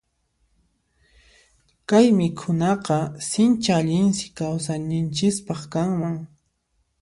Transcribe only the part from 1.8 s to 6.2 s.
Kay mikhunakunaqa sinchi allinsi kawsayninchispaq kanman.